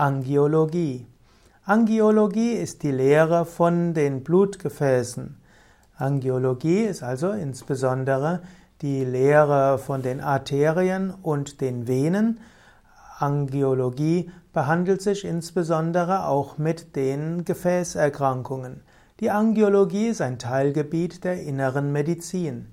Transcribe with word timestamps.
Angiologie. 0.00 1.06
Angiologie 1.66 2.52
ist 2.52 2.82
die 2.84 2.90
Lehre 2.90 3.44
von 3.44 3.92
den 3.92 4.24
Blutgefäßen. 4.24 5.36
Angiologie 5.94 6.84
ist 6.84 7.02
also 7.02 7.32
insbesondere 7.32 8.40
die 8.80 9.04
Lehre 9.04 9.76
von 9.76 10.00
den 10.00 10.22
Arterien 10.22 11.12
und 11.22 11.60
den 11.60 11.86
Venen. 11.86 12.40
Angiologie 13.18 14.30
behandelt 14.54 15.02
sich 15.02 15.26
insbesondere 15.26 16.24
auch 16.24 16.56
mit 16.56 16.96
den 16.96 17.44
Gefäßerkrankungen. 17.44 18.80
Die 19.20 19.30
Angiologie 19.30 20.06
ist 20.06 20.22
ein 20.22 20.38
Teilgebiet 20.38 21.24
der 21.24 21.42
inneren 21.42 21.92
Medizin. 21.92 22.68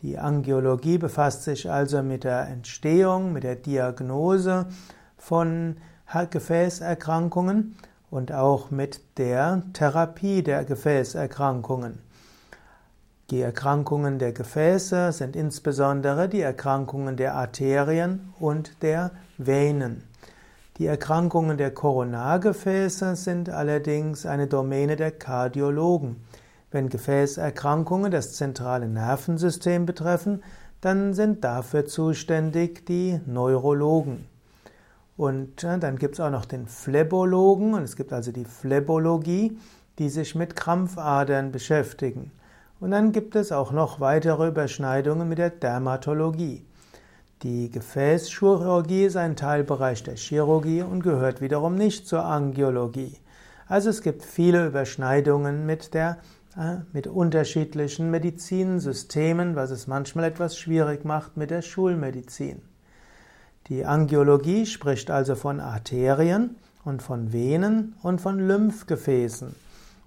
Die 0.00 0.18
Angiologie 0.18 0.98
befasst 0.98 1.44
sich 1.44 1.70
also 1.70 2.02
mit 2.02 2.24
der 2.24 2.48
Entstehung, 2.48 3.32
mit 3.32 3.44
der 3.44 3.54
Diagnose 3.54 4.66
von 5.16 5.76
Gefäßerkrankungen 6.30 7.76
und 8.10 8.32
auch 8.32 8.70
mit 8.70 9.00
der 9.18 9.62
Therapie 9.72 10.42
der 10.42 10.64
Gefäßerkrankungen. 10.64 11.98
Die 13.30 13.40
Erkrankungen 13.40 14.18
der 14.18 14.32
Gefäße 14.32 15.10
sind 15.10 15.34
insbesondere 15.34 16.28
die 16.28 16.42
Erkrankungen 16.42 17.16
der 17.16 17.34
Arterien 17.34 18.32
und 18.38 18.82
der 18.82 19.10
Venen. 19.38 20.04
Die 20.76 20.86
Erkrankungen 20.86 21.56
der 21.56 21.72
Koronargefäße 21.72 23.16
sind 23.16 23.48
allerdings 23.48 24.26
eine 24.26 24.46
Domäne 24.46 24.96
der 24.96 25.10
Kardiologen. 25.10 26.16
Wenn 26.70 26.88
Gefäßerkrankungen 26.88 28.10
das 28.10 28.34
zentrale 28.34 28.88
Nervensystem 28.88 29.86
betreffen, 29.86 30.42
dann 30.80 31.14
sind 31.14 31.44
dafür 31.44 31.86
zuständig 31.86 32.84
die 32.86 33.20
Neurologen. 33.26 34.26
Und 35.16 35.62
äh, 35.62 35.78
dann 35.78 35.96
gibt 35.96 36.14
es 36.14 36.20
auch 36.20 36.30
noch 36.30 36.44
den 36.44 36.66
Phlebologen 36.66 37.74
und 37.74 37.82
es 37.82 37.96
gibt 37.96 38.12
also 38.12 38.32
die 38.32 38.44
Phlebologie, 38.44 39.58
die 39.98 40.08
sich 40.08 40.34
mit 40.34 40.56
Krampfadern 40.56 41.52
beschäftigen. 41.52 42.32
Und 42.80 42.90
dann 42.90 43.12
gibt 43.12 43.36
es 43.36 43.52
auch 43.52 43.70
noch 43.70 44.00
weitere 44.00 44.48
Überschneidungen 44.48 45.28
mit 45.28 45.38
der 45.38 45.50
Dermatologie. 45.50 46.66
Die 47.42 47.70
Gefäßchirurgie 47.70 49.04
ist 49.04 49.16
ein 49.16 49.36
Teilbereich 49.36 50.02
der 50.02 50.16
Chirurgie 50.16 50.82
und 50.82 51.02
gehört 51.02 51.40
wiederum 51.40 51.76
nicht 51.76 52.08
zur 52.08 52.24
Angiologie. 52.24 53.18
Also 53.68 53.90
es 53.90 54.02
gibt 54.02 54.22
viele 54.22 54.66
Überschneidungen 54.66 55.64
mit 55.66 55.94
der 55.94 56.18
mit 56.92 57.08
unterschiedlichen 57.08 58.12
Medizinsystemen, 58.12 59.56
was 59.56 59.70
es 59.70 59.88
manchmal 59.88 60.26
etwas 60.26 60.56
schwierig 60.56 61.04
macht 61.04 61.36
mit 61.36 61.50
der 61.50 61.62
Schulmedizin. 61.62 62.62
Die 63.68 63.86
Angiologie 63.86 64.66
spricht 64.66 65.10
also 65.10 65.34
von 65.36 65.58
Arterien 65.58 66.56
und 66.84 67.02
von 67.02 67.32
Venen 67.32 67.94
und 68.02 68.20
von 68.20 68.38
Lymphgefäßen. 68.38 69.54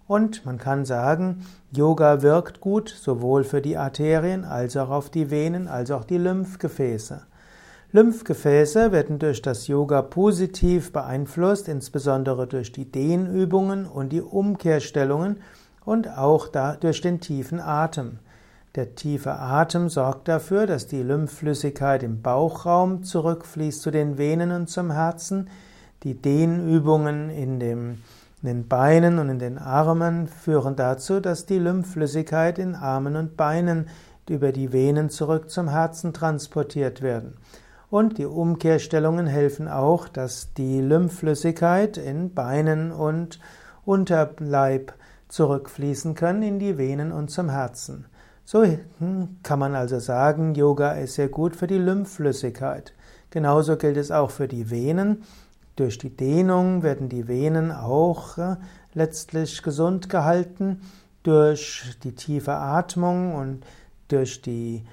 Und 0.07 0.45
man 0.45 0.59
kann 0.59 0.85
sagen, 0.85 1.43
Yoga 1.71 2.21
wirkt 2.21 2.61
gut 2.61 2.87
sowohl 2.89 3.43
für 3.43 3.61
die 3.61 3.75
Arterien 3.75 4.45
als 4.45 4.77
auch 4.77 4.89
auf 4.89 5.09
die 5.09 5.31
Venen 5.31 5.67
als 5.67 5.89
auch 5.89 6.03
die 6.03 6.19
Lymphgefäße. 6.19 7.21
Lymphgefäße 7.93 8.91
werden 8.91 9.17
durch 9.17 9.41
das 9.41 9.67
Yoga 9.67 10.03
positiv 10.03 10.93
beeinflusst, 10.93 11.67
insbesondere 11.67 12.45
durch 12.45 12.71
die 12.71 12.85
Dehnübungen 12.85 13.87
und 13.87 14.09
die 14.09 14.21
Umkehrstellungen 14.21 15.37
und 15.83 16.15
auch 16.15 16.49
durch 16.79 17.01
den 17.01 17.21
tiefen 17.21 17.59
Atem. 17.59 18.19
Der 18.77 18.93
tiefe 18.93 19.33
Atem 19.33 19.89
sorgt 19.89 20.27
dafür, 20.27 20.67
dass 20.67 20.85
die 20.85 21.01
Lymphflüssigkeit 21.01 22.03
im 22.03 22.21
Bauchraum 22.21 23.01
zurückfließt 23.01 23.81
zu 23.81 23.89
den 23.89 24.19
Venen 24.19 24.51
und 24.51 24.69
zum 24.69 24.91
Herzen. 24.91 25.49
Die 26.03 26.13
Dehnübungen 26.13 27.31
in, 27.31 27.59
dem, 27.59 28.03
in 28.43 28.47
den 28.47 28.67
Beinen 28.67 29.17
und 29.17 29.29
in 29.29 29.39
den 29.39 29.57
Armen 29.57 30.27
führen 30.27 30.75
dazu, 30.75 31.19
dass 31.19 31.47
die 31.47 31.57
Lymphflüssigkeit 31.57 32.59
in 32.59 32.75
Armen 32.75 33.15
und 33.15 33.35
Beinen 33.35 33.87
über 34.29 34.51
die 34.51 34.71
Venen 34.71 35.09
zurück 35.09 35.49
zum 35.49 35.69
Herzen 35.69 36.13
transportiert 36.13 37.01
werden. 37.01 37.33
Und 37.89 38.19
die 38.19 38.27
Umkehrstellungen 38.27 39.25
helfen 39.25 39.67
auch, 39.67 40.07
dass 40.07 40.53
die 40.53 40.81
Lymphflüssigkeit 40.81 41.97
in 41.97 42.35
Beinen 42.35 42.91
und 42.91 43.39
Unterleib 43.85 44.93
zurückfließen 45.29 46.13
können 46.13 46.43
in 46.43 46.59
die 46.59 46.77
Venen 46.77 47.11
und 47.11 47.31
zum 47.31 47.49
Herzen. 47.49 48.05
So 48.49 48.63
hm, 48.63 49.39
kann 49.43 49.59
man 49.59 49.75
also 49.75 49.99
sagen, 49.99 50.55
Yoga 50.55 50.93
ist 50.93 51.15
sehr 51.15 51.27
gut 51.27 51.53
für 51.53 51.67
die 51.67 51.79
Lymphflüssigkeit. 51.79 52.93
Genauso 53.29 53.75
gilt 53.75 53.97
es 53.97 54.09
auch 54.09 54.31
für 54.31 54.47
die 54.47 54.71
Venen. 54.71 55.23
Durch 55.75 55.97
die 55.97 56.15
Dehnung 56.15 56.81
werden 56.81 57.09
die 57.09 57.27
Venen 57.27 57.73
auch 57.73 58.37
äh, 58.37 58.55
letztlich 58.93 59.63
gesund 59.63 60.07
gehalten. 60.07 60.79
Durch 61.23 61.97
die 62.03 62.15
tiefe 62.15 62.53
Atmung 62.53 63.35
und 63.35 63.65
durch 64.07 64.41
die 64.41 64.85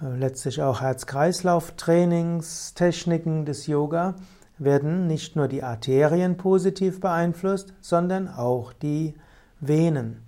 äh, 0.00 0.16
letztlich 0.16 0.62
auch 0.62 0.80
Herz-Kreislauf-Trainingstechniken 0.80 3.44
des 3.44 3.66
Yoga 3.66 4.14
werden 4.58 5.08
nicht 5.08 5.34
nur 5.34 5.48
die 5.48 5.64
Arterien 5.64 6.36
positiv 6.36 7.00
beeinflusst, 7.00 7.74
sondern 7.80 8.28
auch 8.28 8.72
die 8.72 9.16
Venen. 9.58 10.22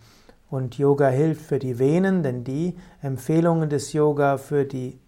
Und 0.50 0.78
Yoga 0.78 1.09
hilft 1.09 1.43
für 1.43 1.59
die 1.59 1.78
Venen, 1.78 2.22
denn 2.22 2.44
die 2.44 2.77
Empfehlungen 3.03 3.71
des 3.71 3.93
Yoga 3.93 4.37
für 4.37 4.65
die 4.65 4.99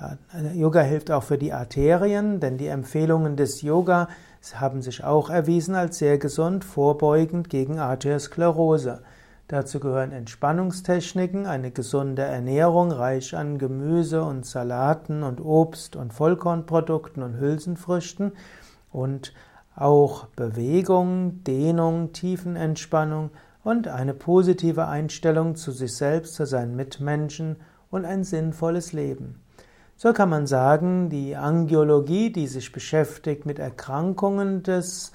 äh, 0.00 0.56
Yoga 0.58 0.80
hilft 0.80 1.10
auch 1.10 1.22
für 1.22 1.38
die 1.38 1.52
Arterien, 1.52 2.40
denn 2.40 2.58
die 2.58 2.68
Empfehlungen 2.68 3.36
des 3.36 3.62
Yoga 3.62 4.08
haben 4.54 4.82
sich 4.82 5.04
auch 5.04 5.30
erwiesen 5.30 5.74
als 5.74 5.98
sehr 5.98 6.18
gesund, 6.18 6.64
vorbeugend 6.64 7.50
gegen 7.50 7.78
Arteriosklerose. 7.78 9.02
Dazu 9.48 9.80
gehören 9.80 10.12
Entspannungstechniken, 10.12 11.46
eine 11.46 11.70
gesunde 11.70 12.22
Ernährung, 12.22 12.92
reich 12.92 13.34
an 13.34 13.58
Gemüse 13.58 14.22
und 14.22 14.44
Salaten 14.44 15.22
und 15.22 15.40
Obst 15.40 15.96
und 15.96 16.12
Vollkornprodukten 16.12 17.22
und 17.22 17.40
Hülsenfrüchten 17.40 18.32
und 18.92 19.32
auch 19.74 20.26
Bewegung, 20.36 21.42
Dehnung, 21.44 22.12
Tiefenentspannung 22.12 23.30
und 23.64 23.88
eine 23.88 24.14
positive 24.14 24.86
Einstellung 24.86 25.56
zu 25.56 25.72
sich 25.72 25.96
selbst, 25.96 26.34
zu 26.34 26.46
seinen 26.46 26.76
Mitmenschen 26.76 27.56
und 27.90 28.04
ein 28.04 28.24
sinnvolles 28.24 28.92
Leben. 28.92 29.40
So 29.96 30.12
kann 30.12 30.28
man 30.28 30.46
sagen, 30.46 31.08
die 31.10 31.34
Angiologie, 31.34 32.30
die 32.30 32.46
sich 32.46 32.70
beschäftigt 32.70 33.46
mit 33.46 33.58
Erkrankungen 33.58 34.62
des, 34.62 35.10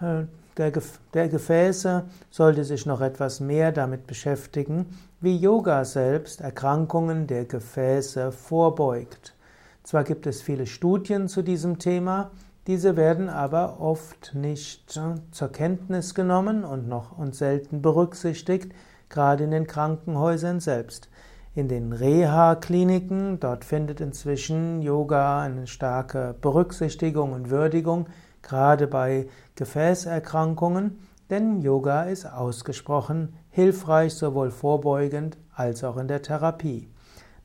äh, 0.00 0.24
der, 0.56 0.72
der 1.12 1.28
Gefäße, 1.28 2.04
sollte 2.30 2.64
sich 2.64 2.86
noch 2.86 3.02
etwas 3.02 3.40
mehr 3.40 3.70
damit 3.70 4.06
beschäftigen, 4.06 4.86
wie 5.20 5.36
Yoga 5.36 5.84
selbst 5.84 6.40
Erkrankungen 6.40 7.26
der 7.26 7.44
Gefäße 7.44 8.32
vorbeugt. 8.32 9.34
Zwar 9.82 10.04
gibt 10.04 10.26
es 10.26 10.40
viele 10.40 10.66
Studien 10.66 11.28
zu 11.28 11.42
diesem 11.42 11.78
Thema, 11.78 12.30
diese 12.68 12.98
werden 12.98 13.30
aber 13.30 13.80
oft 13.80 14.34
nicht 14.34 14.90
zur 14.90 15.48
Kenntnis 15.48 16.14
genommen 16.14 16.64
und 16.64 16.86
noch 16.86 17.16
und 17.16 17.34
selten 17.34 17.80
berücksichtigt, 17.80 18.72
gerade 19.08 19.44
in 19.44 19.50
den 19.50 19.66
Krankenhäusern 19.66 20.60
selbst. 20.60 21.08
In 21.54 21.66
den 21.66 21.94
Reha-Kliniken, 21.94 23.40
dort 23.40 23.64
findet 23.64 24.02
inzwischen 24.02 24.82
Yoga 24.82 25.40
eine 25.40 25.66
starke 25.66 26.34
Berücksichtigung 26.42 27.32
und 27.32 27.48
Würdigung, 27.48 28.06
gerade 28.42 28.86
bei 28.86 29.28
Gefäßerkrankungen, 29.56 30.98
denn 31.30 31.62
Yoga 31.62 32.02
ist 32.02 32.26
ausgesprochen 32.26 33.34
hilfreich, 33.50 34.12
sowohl 34.12 34.50
vorbeugend 34.50 35.38
als 35.54 35.84
auch 35.84 35.96
in 35.96 36.06
der 36.06 36.20
Therapie. 36.20 36.90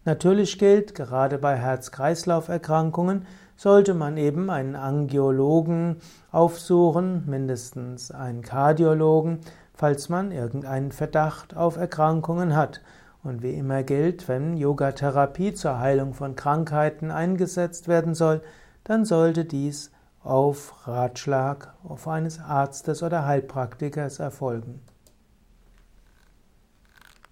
Natürlich 0.05 0.59
gilt, 0.59 0.95
gerade 0.95 1.37
bei 1.37 1.55
Herz-Kreislauf-Erkrankungen 1.55 3.25
sollte 3.55 3.93
man 3.93 4.17
eben 4.17 4.49
einen 4.49 4.75
Angiologen 4.75 5.97
aufsuchen, 6.31 7.23
mindestens 7.25 8.11
einen 8.11 8.41
Kardiologen, 8.41 9.39
falls 9.73 10.09
man 10.09 10.31
irgendeinen 10.31 10.91
Verdacht 10.91 11.55
auf 11.55 11.77
Erkrankungen 11.77 12.55
hat. 12.55 12.81
Und 13.23 13.41
wie 13.41 13.53
immer 13.53 13.83
gilt, 13.83 14.27
wenn 14.27 14.57
Yogatherapie 14.57 15.53
zur 15.53 15.79
Heilung 15.79 16.13
von 16.13 16.35
Krankheiten 16.35 17.09
eingesetzt 17.09 17.87
werden 17.87 18.13
soll, 18.13 18.41
dann 18.83 19.05
sollte 19.05 19.45
dies 19.45 19.91
auf 20.21 20.85
Ratschlag 20.85 21.73
auf 21.87 22.09
eines 22.09 22.41
Arztes 22.41 23.03
oder 23.03 23.25
Heilpraktikers 23.25 24.19
erfolgen. 24.19 24.81